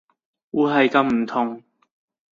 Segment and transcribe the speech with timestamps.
[0.49, 1.63] 會係咁唔同